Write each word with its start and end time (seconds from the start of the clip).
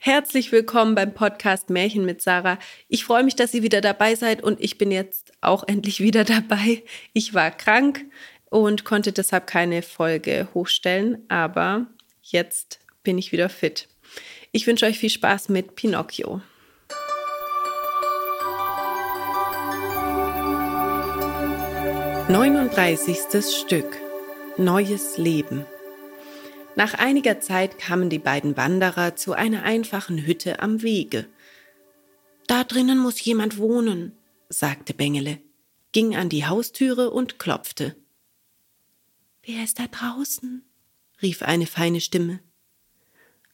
Herzlich 0.00 0.52
willkommen 0.52 0.94
beim 0.94 1.12
Podcast 1.12 1.70
Märchen 1.70 2.04
mit 2.04 2.22
Sarah. 2.22 2.60
Ich 2.86 3.04
freue 3.04 3.24
mich, 3.24 3.34
dass 3.34 3.52
ihr 3.52 3.64
wieder 3.64 3.80
dabei 3.80 4.14
seid 4.14 4.44
und 4.44 4.60
ich 4.60 4.78
bin 4.78 4.92
jetzt 4.92 5.32
auch 5.40 5.66
endlich 5.66 5.98
wieder 5.98 6.22
dabei. 6.24 6.84
Ich 7.14 7.34
war 7.34 7.50
krank 7.50 8.04
und 8.48 8.84
konnte 8.84 9.10
deshalb 9.10 9.48
keine 9.48 9.82
Folge 9.82 10.46
hochstellen, 10.54 11.24
aber 11.28 11.88
jetzt 12.22 12.78
bin 13.02 13.18
ich 13.18 13.32
wieder 13.32 13.48
fit. 13.48 13.88
Ich 14.52 14.68
wünsche 14.68 14.86
euch 14.86 15.00
viel 15.00 15.10
Spaß 15.10 15.48
mit 15.48 15.74
Pinocchio. 15.74 16.40
Neununddreißigstes 22.28 23.56
Stück 23.56 23.96
Neues 24.58 25.18
Leben 25.18 25.66
nach 26.78 26.94
einiger 26.94 27.40
Zeit 27.40 27.76
kamen 27.76 28.08
die 28.08 28.20
beiden 28.20 28.56
Wanderer 28.56 29.16
zu 29.16 29.32
einer 29.32 29.64
einfachen 29.64 30.24
Hütte 30.24 30.60
am 30.60 30.80
Wege. 30.80 31.26
Da 32.46 32.62
drinnen 32.62 32.98
muss 32.98 33.20
jemand 33.24 33.58
wohnen, 33.58 34.12
sagte 34.48 34.94
Bengele, 34.94 35.40
ging 35.90 36.14
an 36.14 36.28
die 36.28 36.46
Haustüre 36.46 37.10
und 37.10 37.40
klopfte. 37.40 37.96
Wer 39.42 39.64
ist 39.64 39.80
da 39.80 39.88
draußen? 39.88 40.62
rief 41.20 41.42
eine 41.42 41.66
feine 41.66 42.00
Stimme. 42.00 42.38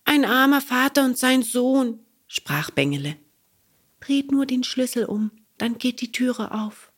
Ein 0.04 0.26
armer 0.26 0.60
Vater 0.60 1.06
und 1.06 1.16
sein 1.16 1.42
Sohn, 1.42 2.00
sprach 2.26 2.68
Bengele. 2.68 3.16
Dreht 4.00 4.32
nur 4.32 4.44
den 4.44 4.64
Schlüssel 4.64 5.06
um, 5.06 5.30
dann 5.56 5.78
geht 5.78 6.02
die 6.02 6.12
Türe 6.12 6.52
auf. 6.52 6.92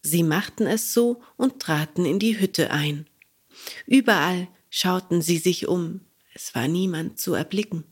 Sie 0.00 0.22
machten 0.22 0.68
es 0.68 0.94
so 0.94 1.22
und 1.36 1.58
traten 1.58 2.04
in 2.04 2.20
die 2.20 2.38
Hütte 2.38 2.70
ein. 2.70 3.08
Überall 3.86 4.46
schauten 4.76 5.22
sie 5.22 5.38
sich 5.38 5.68
um. 5.68 6.00
Es 6.34 6.52
war 6.56 6.66
niemand 6.66 7.20
zu 7.20 7.34
erblicken. 7.34 7.84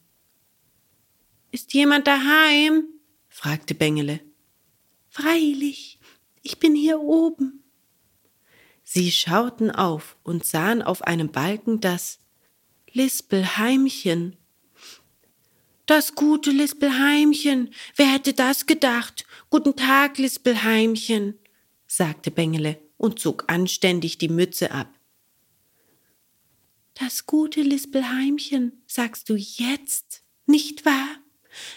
Ist 1.52 1.74
jemand 1.74 2.08
daheim? 2.08 2.88
fragte 3.28 3.76
Bengele. 3.76 4.18
Freilich, 5.08 6.00
ich 6.42 6.58
bin 6.58 6.74
hier 6.74 7.00
oben. 7.00 7.62
Sie 8.82 9.12
schauten 9.12 9.70
auf 9.70 10.16
und 10.24 10.44
sahen 10.44 10.82
auf 10.82 11.02
einem 11.02 11.30
Balken 11.30 11.80
das 11.80 12.18
Lispelheimchen. 12.90 14.36
Das 15.86 16.16
gute 16.16 16.50
Lispelheimchen, 16.50 17.72
wer 17.94 18.06
hätte 18.06 18.32
das 18.32 18.66
gedacht? 18.66 19.24
Guten 19.50 19.76
Tag, 19.76 20.18
Lispelheimchen, 20.18 21.38
sagte 21.86 22.32
Bengele 22.32 22.80
und 22.96 23.20
zog 23.20 23.44
anständig 23.46 24.18
die 24.18 24.28
Mütze 24.28 24.72
ab. 24.72 24.92
Das 26.94 27.26
gute 27.26 27.62
Lispelheimchen, 27.62 28.82
sagst 28.86 29.28
du 29.28 29.34
jetzt, 29.34 30.22
nicht 30.46 30.84
wahr? 30.84 31.08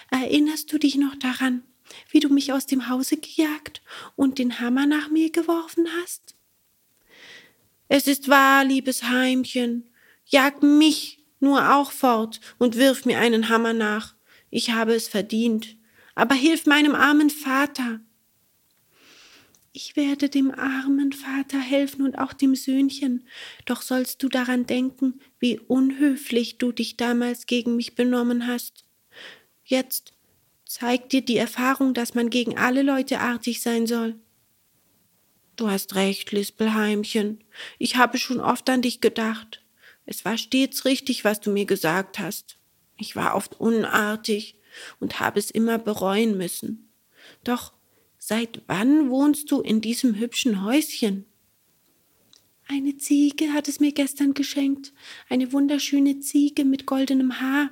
Erinnerst 0.09 0.71
du 0.71 0.77
dich 0.77 0.95
noch 0.95 1.15
daran, 1.15 1.63
wie 2.11 2.19
du 2.19 2.29
mich 2.29 2.51
aus 2.51 2.65
dem 2.65 2.89
Hause 2.89 3.17
gejagt 3.17 3.81
und 4.15 4.39
den 4.39 4.59
Hammer 4.59 4.85
nach 4.85 5.09
mir 5.09 5.31
geworfen 5.31 5.87
hast? 6.01 6.35
Es 7.87 8.07
ist 8.07 8.29
wahr, 8.29 8.65
liebes 8.65 9.03
Heimchen, 9.03 9.89
jag 10.25 10.63
mich 10.63 11.23
nur 11.39 11.75
auch 11.75 11.91
fort 11.91 12.41
und 12.57 12.75
wirf 12.75 13.05
mir 13.05 13.19
einen 13.19 13.49
Hammer 13.49 13.73
nach. 13.73 14.15
Ich 14.49 14.71
habe 14.71 14.93
es 14.93 15.07
verdient. 15.07 15.77
Aber 16.15 16.33
hilf 16.33 16.65
meinem 16.65 16.95
armen 16.95 17.29
Vater. 17.29 17.99
Ich 19.77 19.97
werde 19.97 20.29
dem 20.29 20.57
armen 20.57 21.11
Vater 21.11 21.59
helfen 21.59 22.03
und 22.03 22.17
auch 22.17 22.31
dem 22.31 22.55
Söhnchen, 22.55 23.27
doch 23.65 23.81
sollst 23.81 24.23
du 24.23 24.29
daran 24.29 24.65
denken, 24.65 25.19
wie 25.37 25.59
unhöflich 25.59 26.57
du 26.57 26.71
dich 26.71 26.95
damals 26.95 27.45
gegen 27.45 27.75
mich 27.75 27.93
benommen 27.93 28.47
hast. 28.47 28.85
Jetzt 29.65 30.13
zeigt 30.63 31.11
dir 31.11 31.25
die 31.25 31.35
Erfahrung, 31.35 31.93
dass 31.93 32.13
man 32.13 32.29
gegen 32.29 32.57
alle 32.57 32.83
Leute 32.83 33.19
artig 33.19 33.61
sein 33.61 33.85
soll. 33.85 34.15
Du 35.57 35.69
hast 35.69 35.95
recht, 35.95 36.31
Lispelheimchen. 36.31 37.43
Ich 37.77 37.97
habe 37.97 38.17
schon 38.17 38.39
oft 38.39 38.69
an 38.69 38.81
dich 38.81 39.01
gedacht. 39.01 39.61
Es 40.05 40.23
war 40.23 40.37
stets 40.37 40.85
richtig, 40.85 41.25
was 41.25 41.41
du 41.41 41.51
mir 41.51 41.65
gesagt 41.65 42.17
hast. 42.17 42.59
Ich 42.97 43.17
war 43.17 43.35
oft 43.35 43.59
unartig 43.59 44.55
und 45.01 45.19
habe 45.19 45.37
es 45.37 45.51
immer 45.51 45.77
bereuen 45.79 46.37
müssen. 46.37 46.93
Doch 47.43 47.73
Seit 48.27 48.63
wann 48.65 49.11
wohnst 49.11 49.51
du 49.51 49.61
in 49.61 49.81
diesem 49.81 50.15
hübschen 50.15 50.65
Häuschen? 50.65 51.25
Eine 52.67 52.97
Ziege 52.97 53.53
hat 53.53 53.67
es 53.67 53.79
mir 53.79 53.91
gestern 53.91 54.33
geschenkt, 54.33 54.93
eine 55.29 55.53
wunderschöne 55.53 56.21
Ziege 56.21 56.65
mit 56.65 56.87
goldenem 56.87 57.39
Haar. 57.39 57.69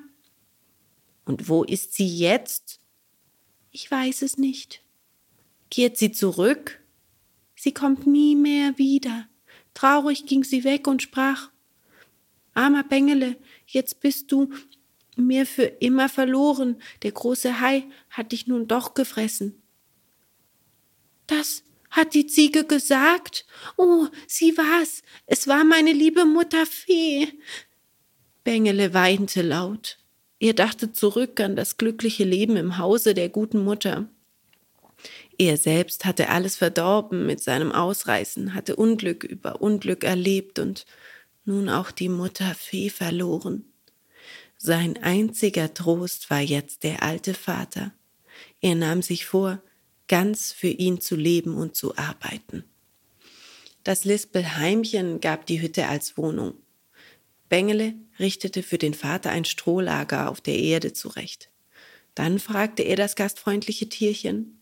Und 1.26 1.50
wo 1.50 1.64
ist 1.64 1.96
sie 1.96 2.06
jetzt? 2.06 2.80
Ich 3.72 3.90
weiß 3.90 4.22
es 4.22 4.38
nicht. 4.38 4.84
Kehrt 5.72 5.98
sie 5.98 6.12
zurück? 6.12 6.84
Sie 7.56 7.74
kommt 7.74 8.06
nie 8.06 8.36
mehr 8.36 8.78
wieder. 8.78 9.28
Traurig 9.74 10.28
ging 10.28 10.44
sie 10.44 10.64
weg 10.64 10.86
und 10.86 11.02
sprach 11.02 11.50
Armer 12.54 12.84
Bengele, 12.84 13.38
jetzt 13.66 14.02
bist 14.02 14.32
du 14.32 14.54
mir 15.16 15.48
für 15.48 15.64
immer 15.64 16.10
verloren. 16.10 16.80
Der 17.02 17.12
große 17.12 17.60
Hai 17.60 17.86
hat 18.12 18.34
dich 18.34 18.46
nun 18.46 18.68
doch 18.68 18.94
gefressen. 18.94 19.63
Das 21.38 21.64
hat 21.90 22.14
die 22.14 22.28
Ziege 22.28 22.64
gesagt. 22.64 23.46
Oh, 23.78 24.08
sie 24.28 24.56
war's. 24.58 25.02
Es 25.26 25.48
war 25.48 25.64
meine 25.64 25.92
liebe 25.92 26.26
Mutter 26.26 26.66
Fee. 26.66 27.28
Bengele 28.44 28.94
weinte 28.94 29.42
laut. 29.42 29.98
Er 30.40 30.54
dachte 30.54 30.92
zurück 30.92 31.40
an 31.40 31.56
das 31.56 31.78
glückliche 31.78 32.24
Leben 32.24 32.56
im 32.56 32.78
Hause 32.78 33.14
der 33.14 33.30
guten 33.30 33.64
Mutter. 33.64 34.08
Er 35.40 35.58
selbst 35.58 36.06
hatte 36.06 36.30
alles 36.30 36.58
verdorben 36.58 37.26
mit 37.26 37.42
seinem 37.42 37.72
Ausreißen, 37.72 38.54
hatte 38.54 38.76
Unglück 38.76 39.24
über 39.24 39.62
Unglück 39.62 40.04
erlebt 40.04 40.60
und 40.60 40.86
nun 41.46 41.68
auch 41.70 41.90
die 41.90 42.10
Mutter 42.10 42.54
Fee 42.54 42.90
verloren. 42.90 43.66
Sein 44.58 45.02
einziger 45.02 45.74
Trost 45.74 46.30
war 46.30 46.42
jetzt 46.42 46.84
der 46.84 47.02
alte 47.02 47.34
Vater. 47.34 47.92
Er 48.62 48.76
nahm 48.76 49.02
sich 49.02 49.26
vor, 49.26 49.62
ganz 50.14 50.52
für 50.52 50.68
ihn 50.68 51.02
zu 51.02 51.16
leben 51.16 51.58
und 51.58 51.76
zu 51.76 51.98
arbeiten. 51.98 52.66
Das 53.84 54.06
Lispelheimchen 54.06 55.22
gab 55.22 55.48
die 55.48 55.60
Hütte 55.60 55.88
als 55.88 56.18
Wohnung. 56.20 56.54
Bengele 57.50 57.96
richtete 58.20 58.62
für 58.62 58.78
den 58.78 58.94
Vater 58.94 59.32
ein 59.32 59.44
Strohlager 59.44 60.30
auf 60.30 60.40
der 60.40 60.60
Erde 60.60 60.94
zurecht. 60.94 61.50
Dann 62.14 62.38
fragte 62.38 62.84
er 62.84 62.96
das 62.96 63.16
gastfreundliche 63.16 63.90
Tierchen 63.90 64.62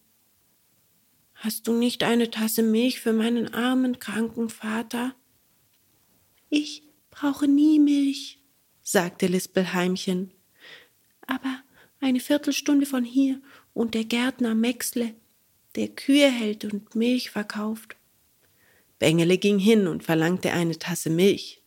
Hast 1.34 1.68
du 1.68 1.73
nicht 1.73 2.03
eine 2.03 2.31
Tasse 2.31 2.63
Milch 2.63 3.01
für 3.01 3.12
meinen 3.12 3.53
armen, 3.53 4.00
kranken 4.00 4.47
Vater? 4.47 5.13
Ich 6.50 6.83
brauche 7.09 7.50
nie 7.50 7.78
Milch, 7.78 8.39
sagte 8.83 9.28
Lispelheimchen. 9.28 10.31
Aber 11.28 11.62
eine 12.00 12.22
Viertelstunde 12.22 12.85
von 12.85 13.03
hier 13.03 13.41
und 13.73 13.95
der 13.95 14.06
Gärtner 14.06 14.56
Mexle 14.56 15.13
der 15.75 15.89
Kühe 15.89 16.29
hält 16.29 16.65
und 16.65 16.95
Milch 16.95 17.29
verkauft. 17.29 17.95
Bengele 18.99 19.37
ging 19.37 19.57
hin 19.57 19.87
und 19.87 20.03
verlangte 20.03 20.51
eine 20.51 20.77
Tasse 20.77 21.09
Milch. 21.09 21.63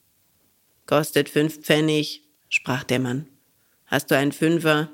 Kostet 0.86 1.28
fünf 1.28 1.60
Pfennig, 1.60 2.22
sprach 2.48 2.84
der 2.84 3.00
Mann. 3.00 3.28
Hast 3.86 4.10
du 4.10 4.16
einen 4.16 4.32
Fünfer? 4.32 4.90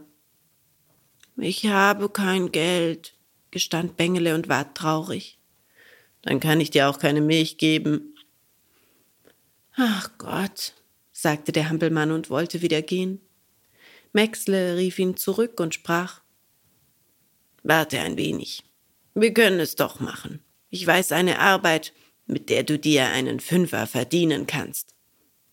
Ich 1.36 1.66
habe 1.66 2.08
kein 2.08 2.52
Geld, 2.52 3.14
gestand 3.50 3.96
Bengele 3.96 4.34
und 4.34 4.48
ward 4.48 4.76
traurig. 4.76 5.38
Dann 6.22 6.40
kann 6.40 6.60
ich 6.60 6.70
dir 6.70 6.88
auch 6.88 6.98
keine 6.98 7.20
Milch 7.20 7.56
geben. 7.56 8.14
Ach 9.74 10.10
Gott, 10.18 10.74
sagte 11.12 11.52
der 11.52 11.68
Hampelmann 11.68 12.10
und 12.10 12.30
wollte 12.30 12.62
wieder 12.62 12.82
gehen. 12.82 13.20
Maxle 14.12 14.76
rief 14.76 14.98
ihn 14.98 15.16
zurück 15.16 15.60
und 15.60 15.74
sprach 15.74 16.20
Warte 17.62 18.00
ein 18.00 18.16
wenig. 18.16 18.62
Wir 19.14 19.34
können 19.34 19.60
es 19.60 19.76
doch 19.76 20.00
machen. 20.00 20.40
Ich 20.70 20.86
weiß 20.86 21.12
eine 21.12 21.40
Arbeit, 21.40 21.92
mit 22.26 22.48
der 22.48 22.62
du 22.62 22.78
dir 22.78 23.06
einen 23.06 23.40
Fünfer 23.40 23.86
verdienen 23.86 24.46
kannst. 24.46 24.94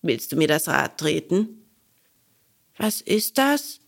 Willst 0.01 0.31
du 0.31 0.35
mir 0.35 0.47
das 0.47 0.67
Rad 0.67 0.99
treten? 0.99 1.65
Was 2.77 3.01
ist 3.01 3.37
das? 3.37 3.79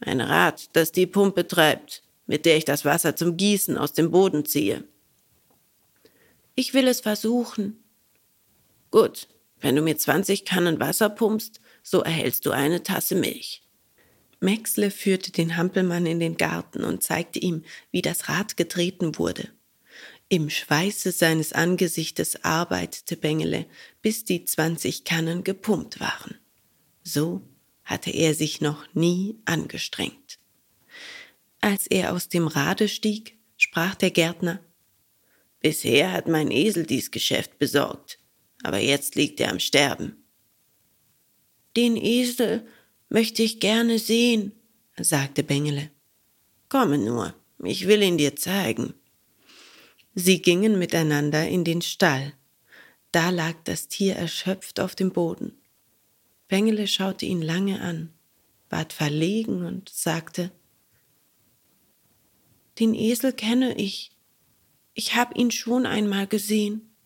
Ein 0.00 0.20
Rad, 0.20 0.76
das 0.76 0.92
die 0.92 1.06
Pumpe 1.06 1.46
treibt, 1.48 2.02
mit 2.26 2.44
der 2.44 2.58
ich 2.58 2.66
das 2.66 2.84
Wasser 2.84 3.16
zum 3.16 3.38
Gießen 3.38 3.78
aus 3.78 3.94
dem 3.94 4.10
Boden 4.10 4.44
ziehe. 4.44 4.84
Ich 6.54 6.74
will 6.74 6.86
es 6.86 7.00
versuchen. 7.00 7.82
Gut, 8.90 9.28
wenn 9.60 9.74
du 9.74 9.82
mir 9.82 9.96
20 9.96 10.44
Kannen 10.44 10.78
Wasser 10.78 11.08
pumpst, 11.08 11.60
so 11.82 12.02
erhältst 12.02 12.44
du 12.44 12.50
eine 12.50 12.82
Tasse 12.82 13.14
Milch. 13.14 13.63
Maxle 14.44 14.90
führte 14.90 15.32
den 15.32 15.56
Hampelmann 15.56 16.06
in 16.06 16.20
den 16.20 16.36
Garten 16.36 16.84
und 16.84 17.02
zeigte 17.02 17.38
ihm, 17.38 17.64
wie 17.90 18.02
das 18.02 18.28
Rad 18.28 18.56
getreten 18.56 19.18
wurde. 19.18 19.48
Im 20.28 20.50
Schweiße 20.50 21.12
seines 21.12 21.52
Angesichtes 21.52 22.44
arbeitete 22.44 23.16
Bengele, 23.16 23.66
bis 24.02 24.24
die 24.24 24.44
zwanzig 24.44 25.04
Kannen 25.04 25.44
gepumpt 25.44 26.00
waren. 26.00 26.38
So 27.02 27.42
hatte 27.84 28.10
er 28.10 28.34
sich 28.34 28.60
noch 28.60 28.86
nie 28.94 29.38
angestrengt. 29.44 30.38
Als 31.60 31.86
er 31.86 32.12
aus 32.12 32.28
dem 32.28 32.46
Rade 32.46 32.88
stieg, 32.88 33.38
sprach 33.56 33.94
der 33.94 34.10
Gärtner 34.10 34.60
Bisher 35.60 36.12
hat 36.12 36.28
mein 36.28 36.50
Esel 36.50 36.84
dies 36.84 37.10
Geschäft 37.10 37.58
besorgt, 37.58 38.18
aber 38.62 38.78
jetzt 38.78 39.14
liegt 39.14 39.40
er 39.40 39.50
am 39.50 39.58
Sterben. 39.58 40.26
Den 41.74 41.96
Esel 41.96 42.66
möchte 43.14 43.44
ich 43.44 43.60
gerne 43.60 44.00
sehen, 44.00 44.50
sagte 44.98 45.44
Bengele. 45.44 45.88
Komme 46.68 46.98
nur, 46.98 47.32
ich 47.62 47.86
will 47.86 48.02
ihn 48.02 48.18
dir 48.18 48.34
zeigen. 48.34 48.92
Sie 50.16 50.42
gingen 50.42 50.80
miteinander 50.80 51.46
in 51.46 51.62
den 51.62 51.80
Stall. 51.80 52.32
Da 53.12 53.30
lag 53.30 53.54
das 53.62 53.86
Tier 53.86 54.16
erschöpft 54.16 54.80
auf 54.80 54.96
dem 54.96 55.12
Boden. 55.12 55.52
Bengele 56.48 56.88
schaute 56.88 57.24
ihn 57.24 57.40
lange 57.40 57.80
an, 57.80 58.12
ward 58.68 58.92
verlegen 58.92 59.64
und 59.64 59.90
sagte 59.90 60.50
Den 62.80 62.94
Esel 62.94 63.32
kenne 63.32 63.76
ich. 63.76 64.10
Ich 64.92 65.14
hab 65.14 65.38
ihn 65.38 65.52
schon 65.52 65.86
einmal 65.86 66.26
gesehen. 66.26 66.96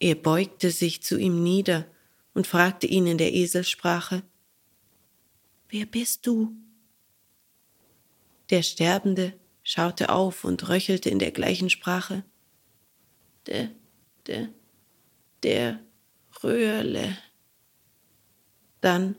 Er 0.00 0.16
beugte 0.16 0.72
sich 0.72 1.04
zu 1.04 1.18
ihm 1.18 1.44
nieder 1.44 1.86
und 2.34 2.48
fragte 2.48 2.88
ihn 2.88 3.06
in 3.06 3.18
der 3.18 3.32
Eselsprache 3.32 4.24
Wer 5.68 5.86
bist 5.86 6.26
du? 6.26 6.54
Der 8.50 8.62
Sterbende 8.62 9.34
schaute 9.62 10.08
auf 10.08 10.44
und 10.44 10.68
röchelte 10.68 11.10
in 11.10 11.18
der 11.18 11.30
gleichen 11.30 11.68
Sprache. 11.68 12.24
Der, 13.46 13.70
der, 14.26 14.48
der 15.42 15.80
Röhrle. 16.42 17.18
Dann 18.80 19.16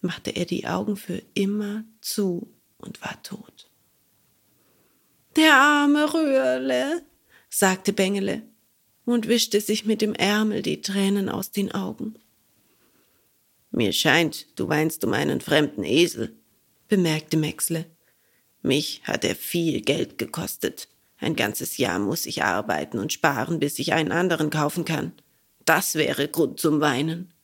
machte 0.00 0.30
er 0.30 0.44
die 0.44 0.66
Augen 0.66 0.96
für 0.96 1.22
immer 1.34 1.84
zu 2.00 2.52
und 2.76 3.00
war 3.02 3.22
tot. 3.22 3.70
Der 5.36 5.54
arme 5.54 6.12
Röhrle, 6.12 7.02
sagte 7.48 7.92
Bengele 7.92 8.42
und 9.04 9.28
wischte 9.28 9.60
sich 9.60 9.86
mit 9.86 10.02
dem 10.02 10.14
Ärmel 10.14 10.62
die 10.62 10.82
Tränen 10.82 11.28
aus 11.28 11.52
den 11.52 11.72
Augen. 11.72 12.18
Mir 13.76 13.92
scheint, 13.92 14.46
du 14.58 14.70
weinst 14.70 15.04
um 15.04 15.12
einen 15.12 15.42
fremden 15.42 15.84
Esel, 15.84 16.34
bemerkte 16.88 17.36
Maxle. 17.36 17.84
Mich 18.62 19.02
hat 19.04 19.22
er 19.22 19.36
viel 19.36 19.82
Geld 19.82 20.16
gekostet. 20.16 20.88
Ein 21.18 21.36
ganzes 21.36 21.76
Jahr 21.76 21.98
muss 21.98 22.24
ich 22.24 22.42
arbeiten 22.42 22.98
und 22.98 23.12
sparen, 23.12 23.58
bis 23.58 23.78
ich 23.78 23.92
einen 23.92 24.12
anderen 24.12 24.48
kaufen 24.48 24.86
kann. 24.86 25.12
Das 25.66 25.94
wäre 25.94 26.26
Grund 26.26 26.58
zum 26.58 26.80
Weinen. 26.80 27.34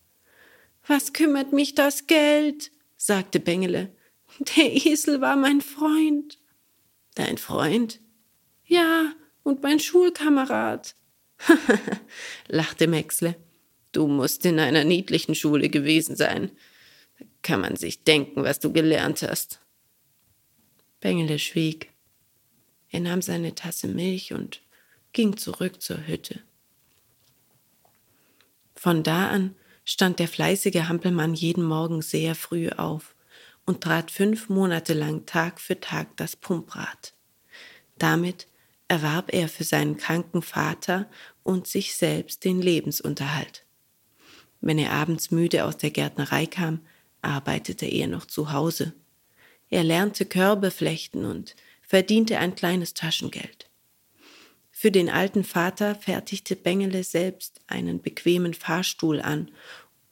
Was 0.87 1.13
kümmert 1.13 1.53
mich 1.53 1.75
das 1.75 2.07
Geld? 2.07 2.73
sagte 2.97 3.39
Bengele. 3.39 3.95
Der 4.57 4.73
Esel 4.87 5.21
war 5.21 5.37
mein 5.37 5.61
Freund. 5.61 6.39
Dein 7.15 7.37
Freund? 7.37 8.01
Ja, 8.65 9.13
und 9.43 9.63
mein 9.63 9.81
Schulkamerad. 9.81 10.95
lachte 12.49 12.89
Maxle. 12.89 13.37
Du 13.93 14.09
musst 14.09 14.45
in 14.47 14.59
einer 14.59 14.85
niedlichen 14.85 15.35
Schule 15.35 15.69
gewesen 15.69 16.17
sein. 16.17 16.51
Da 17.19 17.27
kann 17.43 17.61
man 17.61 17.77
sich 17.77 18.05
denken, 18.05 18.43
was 18.43 18.59
du 18.59 18.73
gelernt 18.73 19.23
hast. 19.23 19.61
Bengele 21.01 21.39
schwieg. 21.39 21.91
Er 22.91 23.01
nahm 23.01 23.23
seine 23.23 23.55
Tasse 23.55 23.89
Milch 23.89 24.33
und 24.33 24.63
ging 25.13 25.37
zurück 25.37 25.83
zur 25.83 26.07
Hütte. 26.07 26.41
Von 28.75 29.03
da 29.03 29.29
an 29.29 29.55
stand 29.85 30.19
der 30.19 30.29
fleißige 30.29 30.89
Hampelmann 30.89 31.35
jeden 31.35 31.65
Morgen 31.65 32.03
sehr 32.03 32.35
früh 32.35 32.71
auf 32.71 33.15
und 33.67 33.83
trat 33.83 34.11
fünf 34.11 34.49
Monate 34.49 34.95
lang 34.95 35.27
Tag 35.27 35.61
für 35.61 35.79
Tag 35.79 36.17
das 36.17 36.37
Pumprad. 36.37 37.15
Damit 37.99 38.47
erwarb 38.89 39.33
er 39.33 39.49
für 39.49 39.65
seinen 39.65 39.97
kranken 39.97 40.43
Vater 40.43 41.09
und 41.43 41.67
sich 41.67 41.95
selbst 41.95 42.45
den 42.45 42.61
Lebensunterhalt. 42.61 43.65
Wenn 44.63 44.79
er 44.79 44.93
abends 44.93 45.33
müde 45.33 45.65
aus 45.65 45.77
der 45.77 45.91
Gärtnerei 45.91 46.47
kam, 46.47 46.81
arbeitete 47.21 47.85
er 47.85 48.07
noch 48.07 48.25
zu 48.27 48.53
Hause. 48.53 48.95
Er 49.69 49.83
lernte 49.83 50.25
Körbe 50.25 50.71
flechten 50.71 51.25
und 51.25 51.57
verdiente 51.83 52.39
ein 52.39 52.55
kleines 52.55 52.95
Taschengeld. 52.95 53.69
Für 54.71 54.93
den 54.93 55.11
alten 55.11 55.45
Vater 55.45 55.97
fertigte 55.97 56.57
Bengele 56.57 57.03
selbst 57.05 57.61
einen 57.67 58.01
bequemen 58.01 58.55
Fahrstuhl 58.55 59.21
an, 59.21 59.51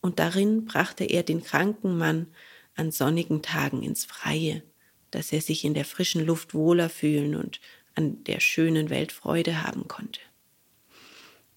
und 0.03 0.19
darin 0.19 0.65
brachte 0.65 1.05
er 1.05 1.23
den 1.23 1.43
kranken 1.45 1.97
Mann 1.97 2.27
an 2.75 2.91
sonnigen 2.91 3.43
Tagen 3.43 3.83
ins 3.83 4.05
Freie, 4.05 4.63
dass 5.11 5.33
er 5.33 5.43
sich 5.43 5.65
in 5.65 5.75
der 5.75 5.85
frischen 5.85 6.25
Luft 6.25 6.55
wohler 6.55 6.89
fühlen 6.89 7.37
und 7.37 7.61
an 7.95 8.25
der 8.25 8.41
schönen 8.41 8.91
Welt 8.91 9.13
Freude 9.13 9.63
haben 9.63 9.89
konnte. 9.89 10.21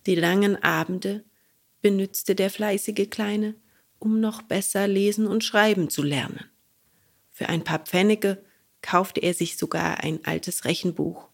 Die 0.06 0.16
langen 0.16 0.62
Abende 0.62 1.24
benützte 1.84 2.34
der 2.34 2.50
fleißige 2.50 3.10
Kleine, 3.12 3.56
um 4.00 4.20
noch 4.20 4.42
besser 4.42 4.88
lesen 4.88 5.28
und 5.28 5.44
schreiben 5.44 5.90
zu 5.90 6.02
lernen. 6.02 6.50
Für 7.30 7.50
ein 7.50 7.64
paar 7.64 7.80
Pfennige 7.80 8.44
kaufte 8.82 9.22
er 9.22 9.36
sich 9.36 9.58
sogar 9.58 10.00
ein 10.00 10.26
altes 10.26 10.66
Rechenbuch 10.66 11.30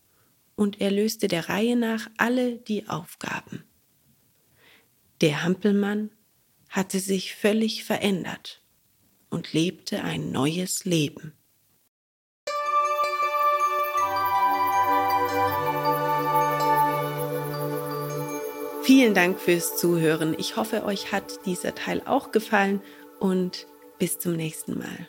und 0.55 0.81
er 0.81 0.91
löste 0.91 1.29
der 1.29 1.47
Reihe 1.47 1.77
nach 1.77 2.09
alle 2.17 2.57
die 2.57 2.89
Aufgaben. 2.89 3.63
Der 5.21 5.43
Hampelmann 5.43 6.11
hatte 6.69 6.99
sich 6.99 7.35
völlig 7.35 7.83
verändert 7.83 8.61
und 9.29 9.53
lebte 9.53 10.03
ein 10.03 10.31
neues 10.31 10.83
Leben. 10.83 11.33
Vielen 18.89 19.13
Dank 19.13 19.39
fürs 19.39 19.77
Zuhören. 19.77 20.35
Ich 20.39 20.55
hoffe, 20.55 20.83
euch 20.83 21.11
hat 21.11 21.45
dieser 21.45 21.75
Teil 21.75 22.01
auch 22.05 22.31
gefallen 22.31 22.81
und 23.19 23.67
bis 23.99 24.17
zum 24.17 24.35
nächsten 24.35 24.79
Mal. 24.79 25.07